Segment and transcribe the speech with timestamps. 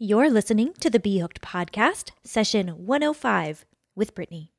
[0.00, 3.66] You're listening to the BHooked Podcast, session 105
[3.96, 4.52] with Brittany.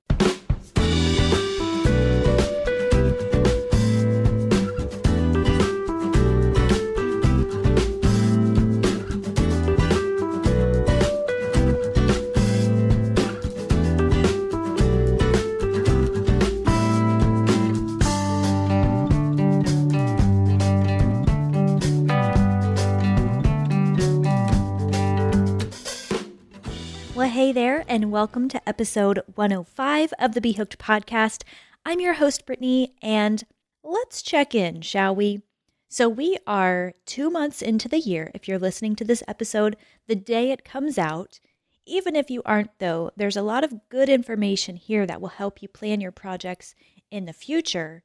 [27.40, 31.44] Hey there, and welcome to episode 105 of the BHooked podcast.
[31.86, 33.46] I'm your host, Brittany, and
[33.82, 35.44] let's check in, shall we?
[35.88, 38.30] So, we are two months into the year.
[38.36, 41.40] If you're listening to this episode the day it comes out,
[41.86, 45.62] even if you aren't, though, there's a lot of good information here that will help
[45.62, 46.76] you plan your projects
[47.10, 48.04] in the future.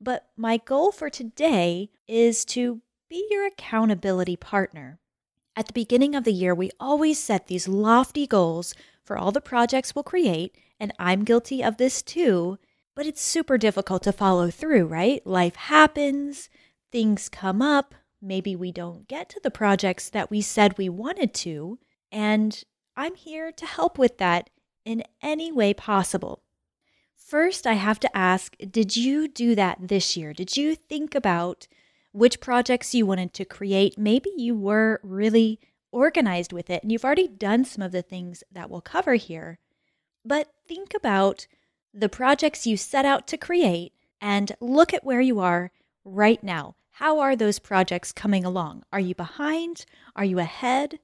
[0.00, 5.00] But my goal for today is to be your accountability partner.
[5.58, 9.40] At the beginning of the year, we always set these lofty goals for all the
[9.40, 12.58] projects we'll create, and I'm guilty of this too.
[12.94, 15.20] But it's super difficult to follow through, right?
[15.26, 16.48] Life happens,
[16.92, 21.34] things come up, maybe we don't get to the projects that we said we wanted
[21.34, 21.80] to,
[22.12, 22.62] and
[22.96, 24.50] I'm here to help with that
[24.84, 26.44] in any way possible.
[27.16, 30.32] First, I have to ask Did you do that this year?
[30.32, 31.66] Did you think about
[32.12, 33.98] which projects you wanted to create.
[33.98, 35.60] Maybe you were really
[35.92, 39.58] organized with it and you've already done some of the things that we'll cover here.
[40.24, 41.46] But think about
[41.94, 45.70] the projects you set out to create and look at where you are
[46.04, 46.74] right now.
[46.92, 48.82] How are those projects coming along?
[48.92, 49.86] Are you behind?
[50.16, 50.98] Are you ahead?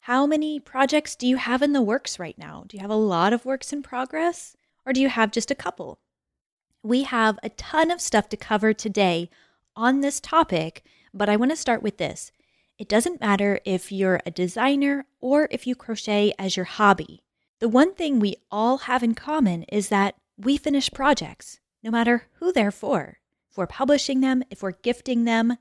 [0.00, 2.64] How many projects do you have in the works right now?
[2.66, 5.54] Do you have a lot of works in progress or do you have just a
[5.54, 5.98] couple?
[6.82, 9.28] We have a ton of stuff to cover today
[9.78, 10.82] on this topic,
[11.14, 12.32] but I want to start with this.
[12.78, 17.22] It doesn't matter if you're a designer or if you crochet as your hobby.
[17.60, 22.24] The one thing we all have in common is that we finish projects, no matter
[22.34, 23.18] who they're for.
[23.50, 25.56] If we're publishing them, if we're gifting them,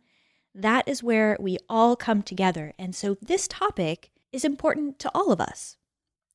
[0.53, 2.73] that is where we all come together.
[2.79, 5.77] And so this topic is important to all of us.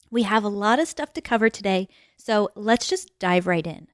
[0.09, 3.88] We have a lot of stuff to cover today, so let's just dive right in.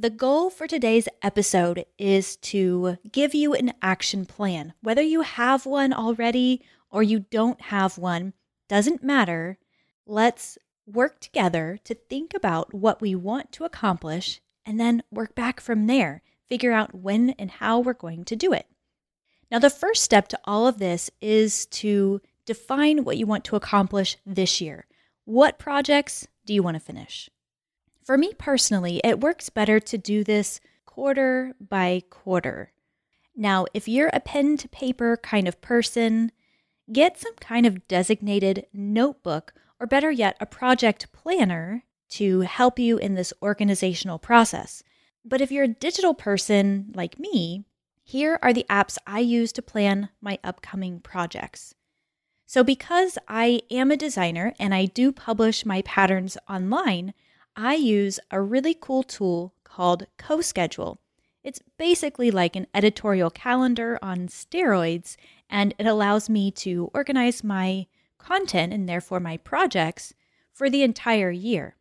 [0.00, 4.72] The goal for today's episode is to give you an action plan.
[4.80, 8.32] Whether you have one already or you don't have one,
[8.68, 9.58] doesn't matter.
[10.06, 10.56] Let's
[10.86, 15.88] work together to think about what we want to accomplish and then work back from
[15.88, 16.22] there.
[16.48, 18.66] Figure out when and how we're going to do it.
[19.50, 23.56] Now, the first step to all of this is to define what you want to
[23.56, 24.86] accomplish this year.
[25.24, 27.28] What projects do you want to finish?
[28.08, 32.72] For me personally, it works better to do this quarter by quarter.
[33.36, 36.32] Now, if you're a pen to paper kind of person,
[36.90, 42.96] get some kind of designated notebook, or better yet, a project planner to help you
[42.96, 44.82] in this organizational process.
[45.22, 47.66] But if you're a digital person like me,
[48.04, 51.74] here are the apps I use to plan my upcoming projects.
[52.46, 57.12] So, because I am a designer and I do publish my patterns online,
[57.60, 60.98] I use a really cool tool called CoSchedule.
[61.42, 65.16] It's basically like an editorial calendar on steroids,
[65.50, 70.14] and it allows me to organize my content and therefore my projects
[70.52, 71.74] for the entire year.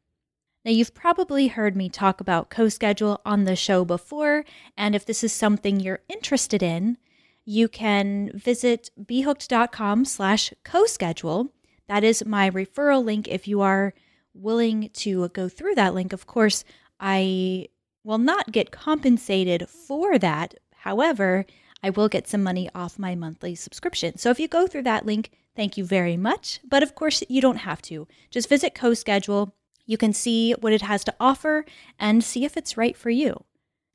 [0.66, 4.46] Now, you've probably heard me talk about CoSchedule on the show before,
[4.76, 6.98] and if this is something you're interested in,
[7.46, 11.50] you can visit bhooked.com slash CoSchedule.
[11.88, 13.94] That is my referral link if you are
[14.38, 16.64] willing to go through that link, of course,
[17.00, 17.68] I
[18.04, 20.56] will not get compensated for that.
[20.78, 21.46] However,
[21.84, 24.18] I will get some money off my monthly subscription.
[24.18, 26.60] So if you go through that link, thank you very much.
[26.68, 28.08] But of course, you don't have to.
[28.32, 29.52] Just visit CoSchedule.
[29.86, 31.66] You can see what it has to offer
[32.00, 33.44] and see if it's right for you.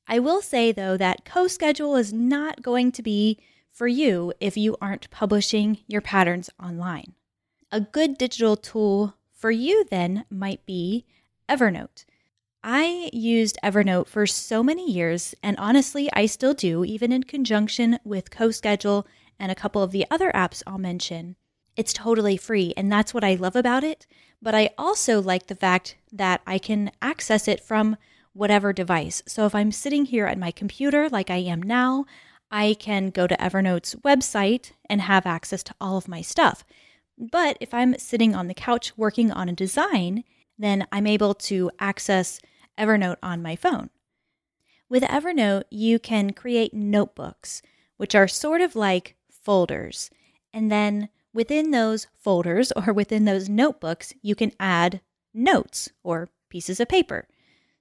[0.06, 3.38] I will say, though, that CoSchedule is not going to be
[3.70, 7.14] for you if you aren't publishing your patterns online.
[7.70, 11.04] A good digital tool for you, then, might be
[11.48, 12.04] Evernote.
[12.62, 17.98] I used Evernote for so many years, and honestly, I still do, even in conjunction
[18.04, 19.04] with CoSchedule
[19.40, 21.34] and a couple of the other apps I'll mention.
[21.76, 24.06] It's totally free, and that's what I love about it.
[24.40, 27.96] But I also like the fact that I can access it from
[28.34, 29.24] whatever device.
[29.26, 32.06] So if I'm sitting here at my computer like I am now,
[32.52, 36.64] I can go to Evernote's website and have access to all of my stuff.
[37.18, 40.24] But if I'm sitting on the couch working on a design,
[40.58, 42.40] then I'm able to access
[42.78, 43.90] Evernote on my phone.
[44.88, 47.62] With Evernote, you can create notebooks,
[47.96, 50.10] which are sort of like folders.
[50.52, 55.00] And then within those folders or within those notebooks, you can add
[55.34, 57.26] notes or pieces of paper.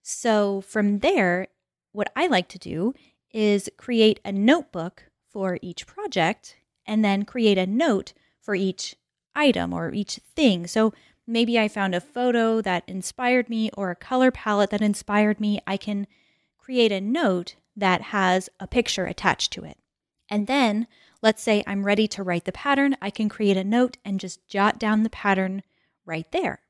[0.02, 1.48] So from there,
[1.92, 2.94] what I like to do
[3.34, 8.96] is create a notebook for each project and then create a note for each
[9.36, 10.68] item or each thing.
[10.68, 10.94] So
[11.28, 15.60] maybe I found a photo that inspired me or a color palette that inspired me.
[15.66, 16.08] I can
[16.58, 19.78] create a note that has a picture attached to it.
[20.30, 20.88] And then
[21.22, 22.96] let's say I'm ready to write the pattern.
[23.02, 25.64] I can create a note and just jot down the pattern
[26.06, 26.62] right there.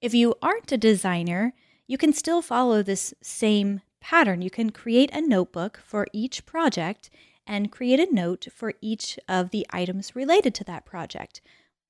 [0.00, 1.54] If you aren't a designer,
[1.86, 4.42] you can still follow this same pattern.
[4.42, 7.10] You can create a notebook for each project
[7.46, 11.40] and create a note for each of the items related to that project.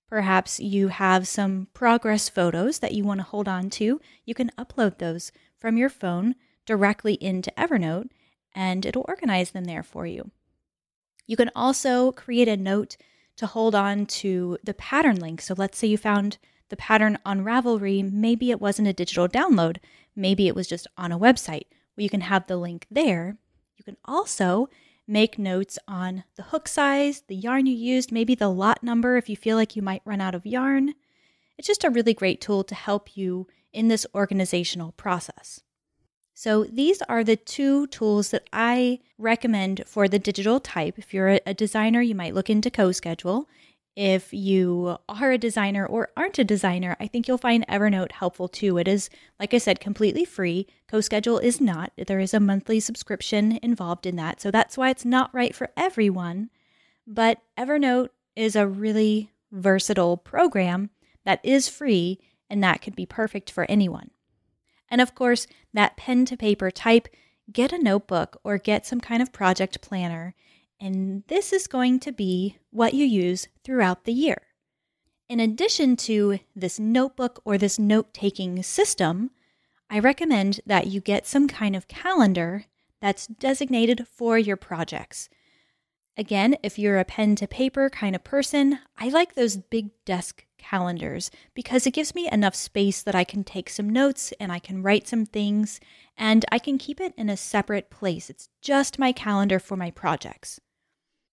[0.08, 4.00] Perhaps you have some progress photos that you want to hold on to.
[4.24, 6.34] You can upload those from your phone
[6.64, 8.08] directly into Evernote
[8.54, 10.30] and it'll organize them there for you.
[11.26, 12.96] You can also create a note
[13.36, 15.42] to hold on to the pattern link.
[15.42, 16.38] So let's say you found
[16.70, 19.76] the pattern on Ravelry, maybe it wasn't a digital download,
[20.16, 21.66] maybe it was just on a website.
[21.96, 23.36] Well, you can have the link there.
[23.76, 24.68] You can also
[25.08, 29.28] make notes on the hook size, the yarn you used, maybe the lot number if
[29.28, 30.94] you feel like you might run out of yarn.
[31.56, 35.62] It's just a really great tool to help you in this organizational process.
[36.34, 40.96] So, these are the two tools that I recommend for the digital type.
[40.96, 43.46] If you're a designer, you might look into CoSchedule.
[44.00, 48.46] If you are a designer or aren't a designer, I think you'll find Evernote helpful
[48.46, 48.78] too.
[48.78, 49.10] It is,
[49.40, 50.68] like I said, completely free.
[50.88, 51.90] CoSchedule is not.
[51.96, 54.40] There is a monthly subscription involved in that.
[54.40, 56.50] So that's why it's not right for everyone.
[57.08, 60.90] But Evernote is a really versatile program
[61.24, 64.12] that is free and that could be perfect for anyone.
[64.88, 67.08] And of course, that pen to paper type,
[67.50, 70.36] get a notebook or get some kind of project planner
[70.80, 74.42] and this is going to be what you use throughout the year.
[75.28, 79.30] In addition to this notebook or this note taking system,
[79.90, 82.64] I recommend that you get some kind of calendar
[83.00, 85.28] that's designated for your projects.
[86.16, 90.44] Again, if you're a pen to paper kind of person, I like those big desk
[90.58, 94.58] calendars because it gives me enough space that I can take some notes and I
[94.58, 95.78] can write some things
[96.16, 98.28] and I can keep it in a separate place.
[98.28, 100.60] It's just my calendar for my projects.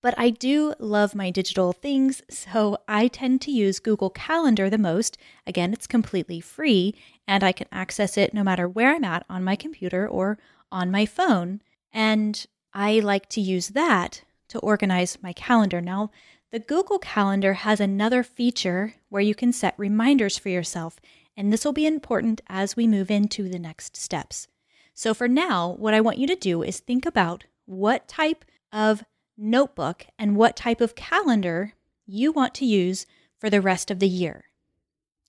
[0.06, 4.78] But I do love my digital things, so I tend to use Google Calendar the
[4.78, 5.18] most.
[5.48, 6.94] Again, it's completely free
[7.28, 10.38] and I can access it no matter where I'm at on my computer or
[10.72, 11.60] on my phone.
[11.92, 15.82] And I like to use that to organize my calendar.
[15.82, 16.12] Now,
[16.52, 21.00] the Google Calendar has another feature where you can set reminders for yourself,
[21.36, 24.48] and this will be important as we move into the next steps.
[24.94, 29.04] So, for now, what I want you to do is think about what type of
[29.38, 31.74] notebook, and what type of calendar
[32.06, 33.06] you want to use
[33.38, 34.46] for the rest of the year.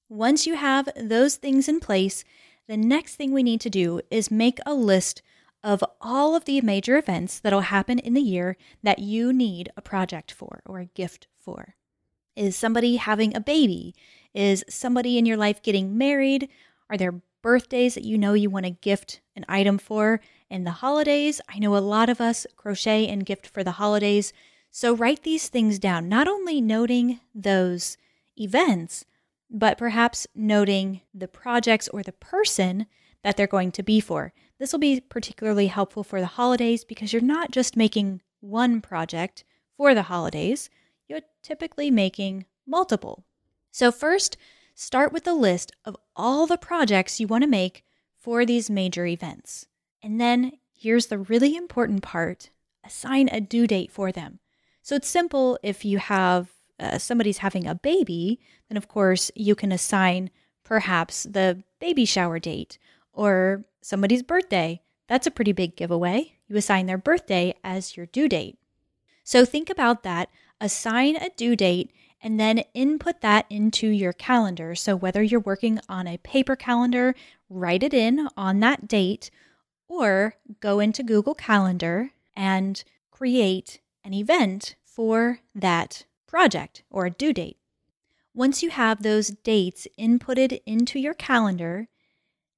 [0.08, 2.24] Once you have those things in place,
[2.68, 5.22] the next thing we need to do is make a list
[5.62, 9.82] of all of the major events that'll happen in the year that you need a
[9.82, 11.74] project for or a gift for.
[12.36, 13.94] Is somebody having a baby?
[14.34, 16.48] Is somebody in your life getting married?
[16.88, 20.20] Are there birthdays that you know you want to gift an item for?
[20.50, 21.40] In the holidays.
[21.48, 24.32] I know a lot of us crochet and gift for the holidays.
[24.70, 27.96] So write these things down, not only noting those
[28.38, 29.04] events,
[29.50, 32.86] but perhaps noting the projects or the person
[33.22, 34.32] that they're going to be for.
[34.58, 39.44] This will be particularly helpful for the holidays because you're not just making one project
[39.76, 40.70] for the holidays,
[41.08, 43.24] you're typically making multiple.
[43.70, 44.36] So, first,
[44.74, 47.84] start with a list of all the projects you want to make
[48.16, 49.66] for these major events.
[50.06, 52.50] And then here's the really important part
[52.84, 54.38] assign a due date for them.
[54.80, 59.56] So it's simple if you have uh, somebody's having a baby, then of course you
[59.56, 60.30] can assign
[60.62, 62.78] perhaps the baby shower date
[63.12, 64.80] or somebody's birthday.
[65.08, 66.34] That's a pretty big giveaway.
[66.46, 68.60] You assign their birthday as your due date.
[69.24, 70.30] So think about that.
[70.60, 71.90] Assign a due date
[72.22, 74.76] and then input that into your calendar.
[74.76, 77.16] So whether you're working on a paper calendar,
[77.50, 79.32] write it in on that date,
[79.88, 87.58] or go into Google Calendar and create an event for that project or due date.
[88.34, 91.88] Once you have those dates inputted into your calendar,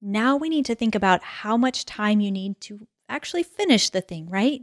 [0.02, 4.00] now we need to think about how much time you need to actually finish the
[4.00, 4.62] thing, right?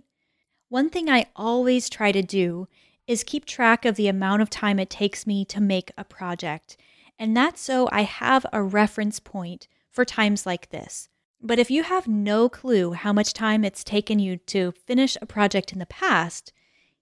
[0.70, 2.68] One thing I always try to do
[3.08, 6.76] is keep track of the amount of time it takes me to make a project.
[7.18, 11.08] And that's so I have a reference point for times like this.
[11.46, 15.28] But if you have no clue how much time it's taken you to finish a
[15.28, 16.52] project in the past,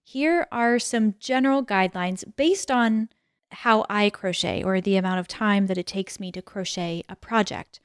[0.02, 3.08] here are some general guidelines based on
[3.50, 7.16] how I crochet or the amount of time that it takes me to crochet a
[7.16, 7.80] project.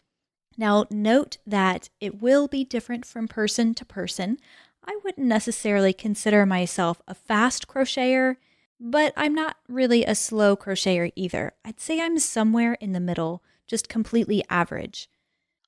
[0.58, 4.38] Now, note that it will be different from person to person.
[4.84, 8.36] I wouldn't necessarily consider myself a fast crocheter,
[8.82, 11.54] but I'm not really a slow crocheter either.
[11.64, 15.08] I'd say I'm somewhere in the middle, just completely average.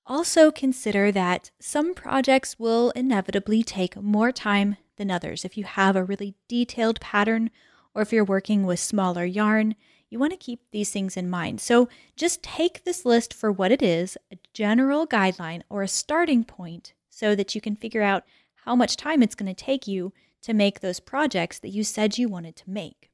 [0.06, 5.46] Also, consider that some projects will inevitably take more time than others.
[5.46, 7.52] If you have a really detailed pattern
[7.94, 9.76] or if you're working with smaller yarn,
[10.10, 11.62] you want to keep these things in mind.
[11.62, 16.44] So just take this list for what it is a general guideline or a starting
[16.44, 18.24] point so that you can figure out
[18.66, 22.18] how much time it's going to take you to make those projects that you said
[22.18, 23.10] you wanted to make.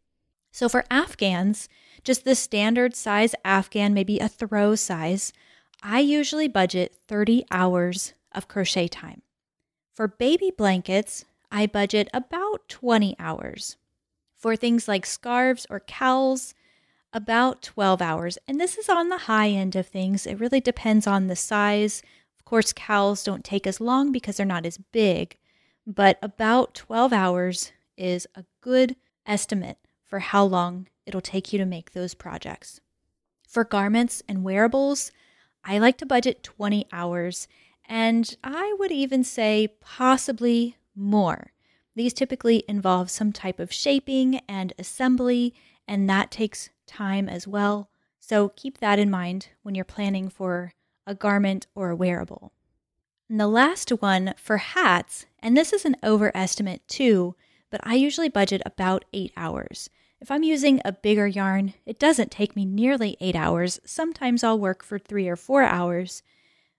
[0.51, 1.69] So for Afghans,
[2.03, 5.33] just the standard size Afghan, maybe a throw size,
[5.83, 9.21] I usually budget 30 hours of crochet time.
[9.93, 13.77] For baby blankets, I budget about 20 hours.
[14.35, 16.53] For things like scarves or cowls,
[17.13, 18.37] about 12 hours.
[18.47, 20.27] And this is on the high end of things.
[20.27, 22.01] It really depends on the size.
[22.37, 25.37] Of course, cowls don't take as long because they're not as big,
[25.85, 31.65] but about 12 hours is a good estimate for how long it'll take you to
[31.65, 32.79] make those projects.
[33.47, 35.11] For garments and wearables,
[35.69, 37.49] I like to budget 20 hours,
[37.83, 41.51] and I would even say possibly more.
[41.93, 45.53] These typically involve some type of shaping and assembly,
[45.85, 47.89] and that takes time as well.
[48.17, 50.73] So keep that in mind when you're planning for
[51.05, 52.53] a garment or a wearable.
[53.29, 57.35] And the last one for hats, and this is an overestimate too,
[57.69, 59.89] but I usually budget about eight hours.
[60.19, 63.79] If I'm using a bigger yarn, it doesn't take me nearly eight hours.
[63.85, 66.23] Sometimes I'll work for three or four hours.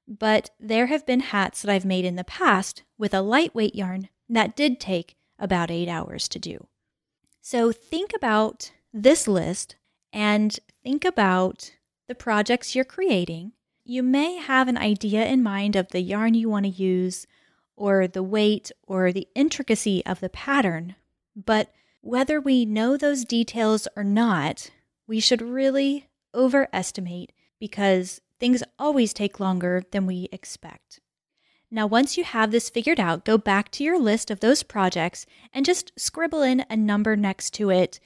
[0.09, 4.09] But there have been hats that I've made in the past with a lightweight yarn
[4.29, 6.67] that did take about eight hours to do.
[7.41, 9.77] So think about this list
[10.13, 11.73] and think about
[12.09, 13.53] the projects you're creating.
[13.85, 17.27] You may have an idea in mind of the yarn you want to use,
[17.77, 20.97] or the weight, or the intricacy of the pattern,
[21.37, 24.71] but whether we know those details or not,
[25.07, 31.01] we should really overestimate because things always take longer than we expect.
[31.71, 35.27] Now, once you have this figured out, go back to your list of those projects
[35.53, 38.01] and just scribble in a number next to it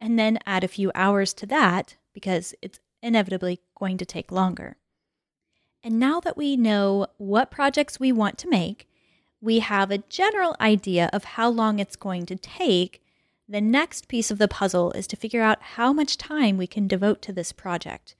[0.00, 4.76] and then add a few hours to that because it's inevitably going to take longer.
[5.82, 8.86] And now that we know what projects we want to make,
[9.40, 13.02] we have a general idea of how long it's going to take.
[13.50, 16.86] The next piece of the puzzle is to figure out how much time we can
[16.86, 18.14] devote to this project.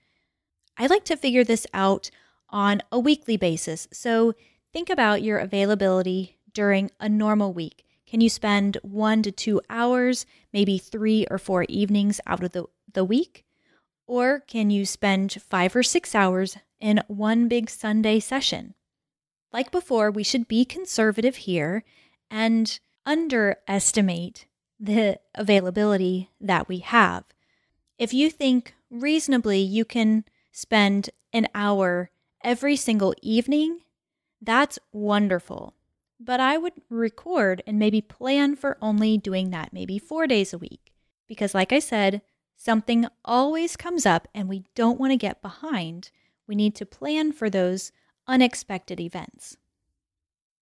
[0.76, 2.10] I like to figure this out
[2.48, 3.86] on a weekly basis.
[3.92, 4.34] So
[4.72, 7.84] think about your availability during a normal week.
[8.08, 12.64] Can you spend one to two hours, maybe three or four evenings out of the,
[12.92, 13.44] the week?
[14.08, 18.74] Or can you spend five or six hours in one big Sunday session?
[19.52, 21.84] Like before, we should be conservative here
[22.28, 24.46] and underestimate
[24.80, 27.24] the availability that we have.
[27.98, 32.10] If you think reasonably you can spend an hour
[32.42, 33.80] every single evening,
[34.40, 35.74] that's wonderful
[36.20, 40.58] but I would record and maybe plan for only doing that maybe four days a
[40.58, 40.92] week.
[41.26, 42.20] Because, like I said,
[42.56, 46.10] something always comes up and we don't want to get behind.
[46.46, 47.90] We need to plan for those
[48.26, 49.56] unexpected events.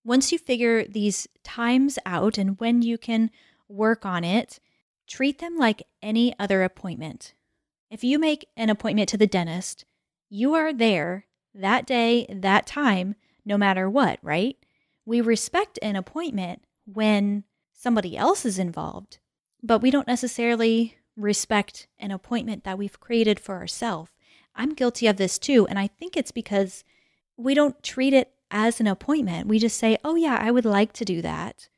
[0.04, 3.30] Once you figure these times out and when you can
[3.68, 4.60] work on it,
[5.06, 7.34] treat them like any other appointment.
[7.90, 9.84] If you make an appointment to the dentist,
[10.28, 14.56] you are there that day, that time, no matter what, right?
[15.08, 19.18] we respect an appointment when somebody else is involved,
[19.62, 24.10] but we don't necessarily respect an appointment that we've created for ourselves.
[24.54, 25.66] I'm guilty of this too.
[25.66, 26.84] And I think it's because
[27.38, 29.48] we don't treat it as an appointment.
[29.48, 31.70] We just say, oh, yeah, I would like to do that.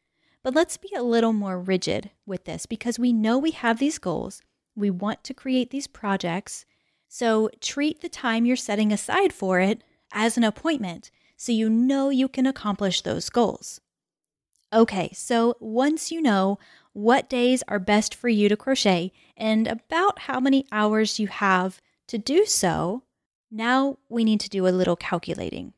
[0.43, 3.99] But let's be a little more rigid with this because we know we have these
[3.99, 4.43] goals.
[4.75, 6.65] We want to create these projects.
[7.09, 9.83] So treat the time you're setting aside for it
[10.13, 13.81] as an appointment so you know you can accomplish those goals.
[14.73, 16.59] Okay, so once you know
[16.93, 21.81] what days are best for you to crochet and about how many hours you have
[22.09, 23.03] to do so,
[23.51, 25.73] now we need to do a little calculating.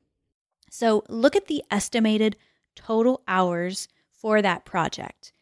[0.70, 2.36] So look at the estimated
[2.74, 3.88] total hours
[4.22, 5.32] for that project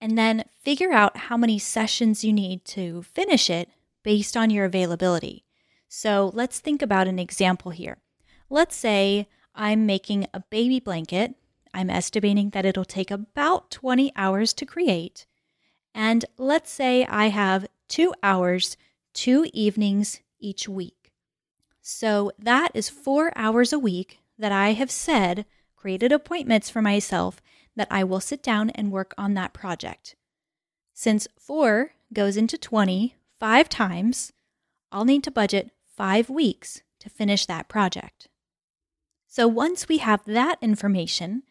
[0.00, 3.68] and then figure out how many sessions you need to finish it
[4.02, 5.44] based on your availability.
[5.88, 7.98] So let's think about an example here.
[8.48, 11.34] Let's say I'm making a baby blanket.
[11.74, 15.26] I'm estimating that it'll take about 20 hours to create.
[15.94, 18.76] And let's say I have two hours,
[19.12, 21.12] two evenings each week.
[21.82, 27.40] So that is four hours a week that I have said, created appointments for myself
[27.78, 30.14] that I will sit down and work on that project.
[30.92, 34.32] Since four goes into 20 five times,
[34.90, 38.28] I'll need to budget five weeks to finish that project.
[39.26, 41.42] So once we have that information,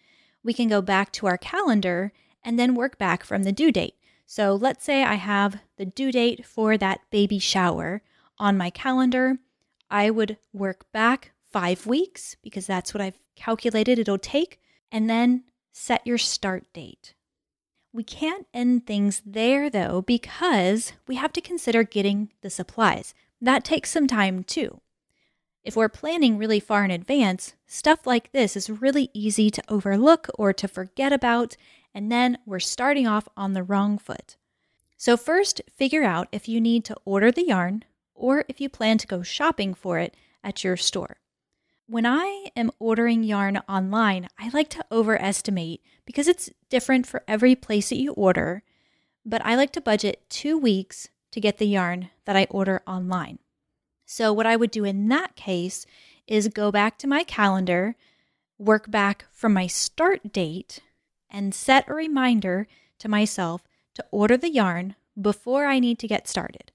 [0.43, 2.11] we can go back to our calendar
[2.43, 3.95] and then work back from the due date.
[4.25, 8.01] So let's say I have the due date for that baby shower
[8.37, 9.37] on my calendar.
[9.89, 14.59] I would work back five weeks because that's what I've calculated it'll take,
[14.91, 15.43] and then
[15.77, 17.13] set your start date.
[17.93, 23.13] We can't end things there though because we have to consider getting the supplies.
[23.39, 24.81] That takes some time too.
[25.63, 30.27] If we're planning really far in advance, stuff like this is really easy to overlook
[30.33, 31.55] or to forget about,
[31.93, 34.35] and then we're starting off on the wrong foot.
[34.97, 37.83] So, first, figure out if you need to order the yarn
[38.15, 41.17] or if you plan to go shopping for it at your store.
[41.89, 47.55] When I am ordering yarn online, I like to overestimate because it's different for every
[47.55, 48.63] place that you order,
[49.25, 53.39] but I like to budget two weeks to get the yarn that I order online.
[54.05, 55.85] So, what I would do in that case
[56.27, 57.95] is go back to my calendar,
[58.57, 60.81] work back from my start date,
[61.29, 62.67] and set a reminder
[62.99, 63.63] to myself
[63.95, 66.73] to order the yarn before I need to get started.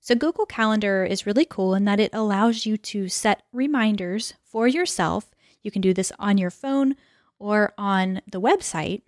[0.00, 4.66] So, Google Calendar is really cool in that it allows you to set reminders for
[4.66, 5.30] yourself.
[5.62, 6.96] You can do this on your phone
[7.38, 9.02] or on the website,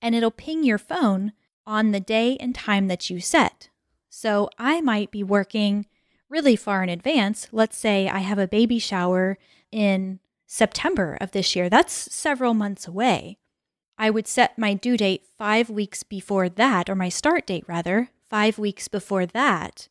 [0.00, 1.32] and it'll ping your phone
[1.66, 3.70] on the day and time that you set.
[4.08, 5.86] So, I might be working
[6.28, 7.48] really far in advance.
[7.50, 9.38] Let's say I have a baby shower
[9.72, 13.38] in September of this year, that's several months away.
[13.98, 18.10] I would set my due date five weeks before that, or my start date rather,
[18.28, 19.88] five weeks before that.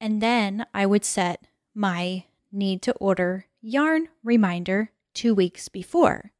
[0.00, 6.32] And then I would set my need to order yarn reminder two weeks before.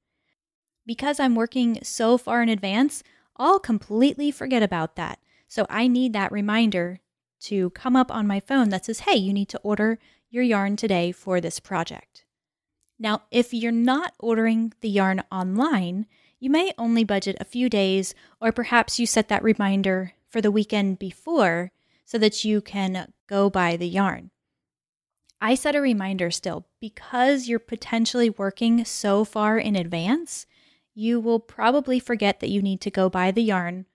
[0.86, 3.02] Because I'm working so far in advance,
[3.36, 5.18] I'll completely forget about that.
[5.46, 7.00] So I need that reminder
[7.40, 9.98] to come up on my phone that says, hey, you need to order
[10.30, 12.24] your yarn today for this project.
[12.98, 16.06] Now, if you're not ordering the yarn online,
[16.38, 20.50] you may only budget a few days, or perhaps you set that reminder for the
[20.50, 21.72] weekend before
[22.04, 24.30] so that you can go buy the yarn.
[25.40, 30.46] I set a reminder still because you're potentially working so far in advance,
[30.94, 33.86] you will probably forget that you need to go buy the yarn,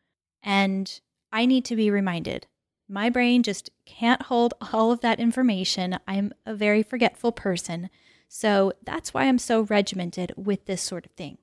[0.42, 1.00] and
[1.32, 2.48] I need to be reminded
[2.88, 5.98] my brain just can't hold all of that information.
[6.08, 7.90] I'm a very forgetful person.
[8.28, 11.38] So that's why I'm so regimented with this sort of thing.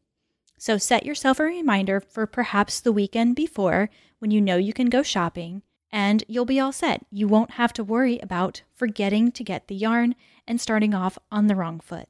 [0.59, 4.89] So set yourself a reminder for perhaps the weekend before when you know you can
[4.89, 7.05] go shopping, and you'll be all set.
[7.11, 10.15] You won't have to worry about forgetting to get the yarn
[10.49, 12.09] and starting off on the wrong foot.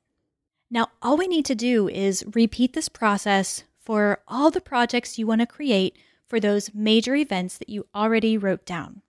[0.70, 5.26] Now, all we need to do is repeat this process for all the projects you
[5.26, 9.02] want to create for those major events that you already wrote down.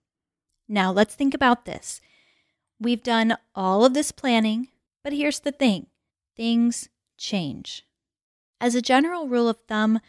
[0.68, 2.00] Now, let's think about this.
[2.80, 4.68] We've done all of this planning,
[5.02, 5.86] but here's the thing
[6.36, 7.86] things change.
[8.60, 10.00] As a general rule of thumb,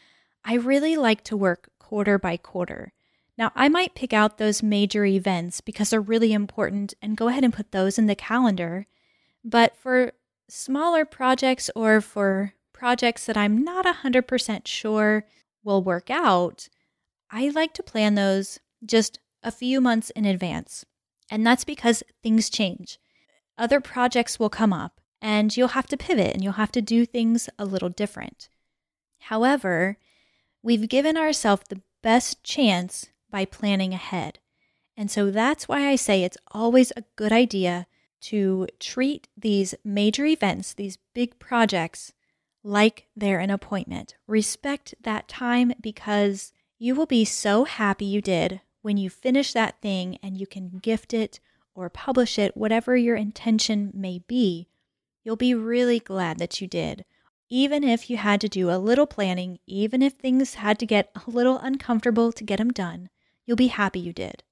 [0.43, 2.93] I really like to work quarter by quarter.
[3.37, 7.43] Now, I might pick out those major events because they're really important and go ahead
[7.43, 8.87] and put those in the calendar.
[9.43, 10.13] But for
[10.49, 15.25] smaller projects or for projects that I'm not 100% sure
[15.63, 16.69] will work out,
[17.29, 20.85] I like to plan those just a few months in advance.
[21.29, 22.99] And that's because things change.
[23.57, 27.05] Other projects will come up and you'll have to pivot and you'll have to do
[27.05, 28.47] things a little different.
[29.19, 29.97] However,
[30.61, 34.39] we've given ourselves the best chance by planning ahead.
[34.95, 37.85] And so that's why I say it's always a good idea
[38.21, 42.13] to treat these major events, these big projects,
[42.63, 44.15] like they're an appointment.
[44.25, 49.81] Respect that time because you will be so happy you did when you finish that
[49.81, 51.41] thing and you can gift it
[51.75, 54.69] or publish it, whatever your intention may be,
[55.25, 57.03] you'll be really glad that you did.
[57.49, 61.11] Even if you had to do a little planning, even if things had to get
[61.13, 63.09] a little uncomfortable to get them done,
[63.45, 64.43] you'll be happy you did.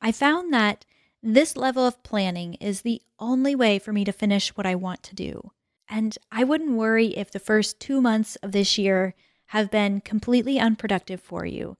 [0.00, 0.84] I found that
[1.22, 5.02] this level of planning is the only way for me to finish what I want
[5.04, 5.52] to do.
[5.88, 9.14] And I wouldn't worry if the first two months of this year
[9.46, 11.76] have been completely unproductive for you.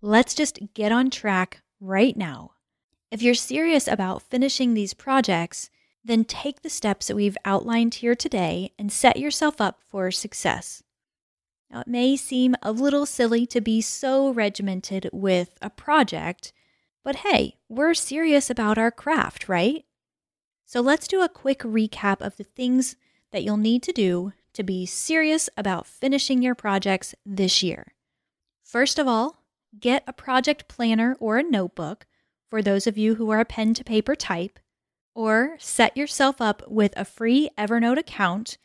[0.00, 2.52] Let's just get on track right now.
[3.10, 5.68] If you're serious about finishing these projects,
[6.04, 10.82] then take the steps that we've outlined here today and set yourself up for success.
[11.70, 16.52] Now, it may seem a little silly to be so regimented with a project,
[17.04, 19.84] but hey, we're serious about our craft, right?
[20.66, 22.96] So let's do a quick recap of the things
[23.30, 27.94] that you'll need to do to be serious about finishing your projects this year.
[28.64, 29.44] First of all,
[29.78, 32.06] get a project planner or a notebook
[32.48, 34.58] for those of you who are a pen to paper type,
[35.14, 38.58] or set yourself up with a free Evernote account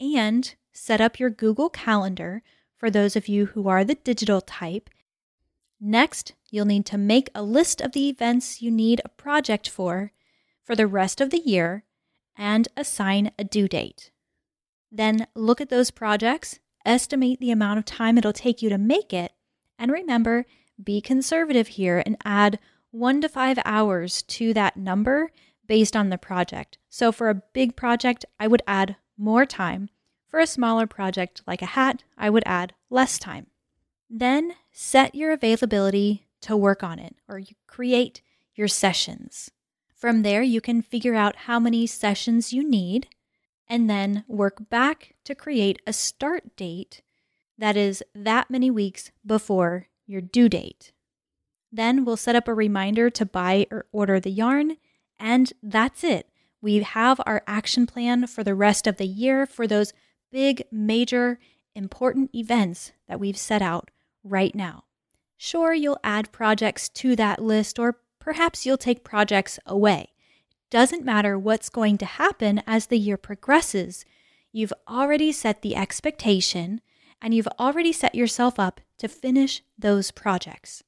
[0.00, 2.42] and set up your Google Calendar
[2.76, 4.90] for those of you who are the digital type.
[5.80, 10.12] Next, you'll need to make a list of the events you need a project for
[10.62, 11.84] for the rest of the year
[12.36, 14.10] and assign a due date.
[14.90, 19.12] Then look at those projects, estimate the amount of time it'll take you to make
[19.12, 19.32] it,
[19.78, 20.46] and remember,
[20.82, 22.58] be conservative here and add
[22.90, 25.30] one to five hours to that number
[25.66, 26.78] based on the project.
[26.90, 29.88] So for a big project, I would add more time.
[30.32, 33.48] For a smaller project like a hat, I would add less time.
[34.08, 38.22] Then set your availability to work on it or you create
[38.54, 39.50] your sessions.
[39.94, 43.08] From there, you can figure out how many sessions you need
[43.68, 47.02] and then work back to create a start date
[47.58, 50.92] that is that many weeks before your due date.
[51.70, 54.78] Then we'll set up a reminder to buy or order the yarn,
[55.20, 56.30] and that's it.
[56.62, 59.92] We have our action plan for the rest of the year for those
[60.32, 61.38] big, major,
[61.74, 63.90] important events that we've set out
[64.24, 64.84] right now.
[65.36, 70.08] Sure, you'll add projects to that list, or perhaps you'll take projects away.
[70.70, 74.04] Doesn't matter what's going to happen as the year progresses.
[74.52, 76.80] You've already set the expectation
[77.20, 80.82] and you've already set yourself up to finish those projects.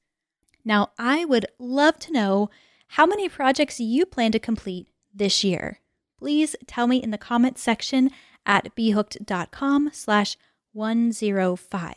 [0.63, 2.49] Now, I would love to know
[2.89, 5.79] how many projects you plan to complete this year.
[6.17, 8.09] Please tell me in the comments section
[8.45, 10.37] at bhooked.com slash
[10.73, 11.93] 105.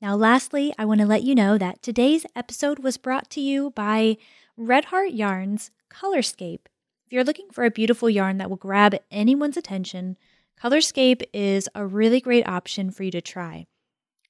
[0.00, 3.70] Now, lastly, I want to let you know that today's episode was brought to you
[3.70, 4.16] by
[4.56, 6.66] Red Heart Yarns Colorscape.
[7.06, 10.16] If you're looking for a beautiful yarn that will grab anyone's attention,
[10.60, 13.66] Colorscape is a really great option for you to try.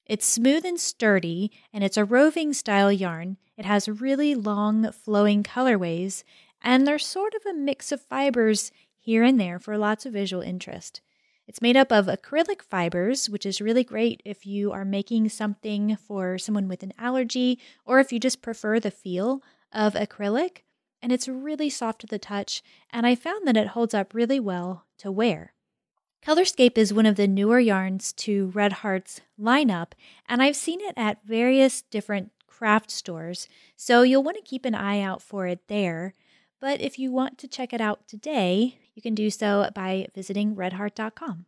[0.05, 3.37] It's smooth and sturdy, and it's a roving style yarn.
[3.57, 6.23] It has really long, flowing colorways,
[6.61, 8.71] and they're sort of a mix of fibers
[9.03, 11.01] here and there for lots of visual interest.
[11.45, 15.97] It's made up of acrylic fibers, which is really great if you are making something
[15.97, 20.59] for someone with an allergy or if you just prefer the feel of acrylic.
[21.01, 24.39] And it's really soft to the touch, and I found that it holds up really
[24.39, 25.53] well to wear.
[26.25, 29.91] Colorscape is one of the newer yarns to Red Heart's lineup,
[30.29, 34.75] and I've seen it at various different craft stores, so you'll want to keep an
[34.75, 36.13] eye out for it there.
[36.61, 40.55] But if you want to check it out today, you can do so by visiting
[40.55, 41.45] redheart.com.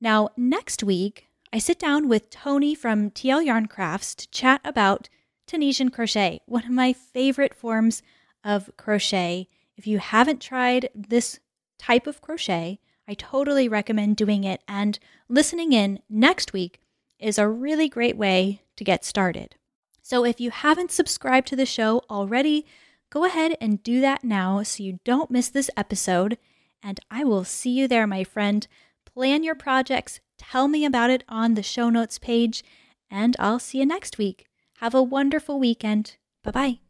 [0.00, 5.08] Now, next week, I sit down with Tony from TL Yarn Crafts to chat about
[5.46, 8.02] Tunisian crochet, one of my favorite forms
[8.44, 9.48] of crochet.
[9.76, 11.40] If you haven't tried this
[11.78, 16.80] type of crochet, I totally recommend doing it, and listening in next week
[17.18, 19.56] is a really great way to get started.
[20.02, 22.66] So if you haven't subscribed to the show already,
[23.10, 26.36] go ahead and do that now so you don't miss this episode.
[26.82, 28.66] And I will see you there, my friend.
[29.04, 32.62] Plan your projects, tell me about it on the show notes page,
[33.10, 34.46] and I'll see you next week.
[34.78, 36.16] Have a wonderful weekend.
[36.44, 36.87] Bye bye.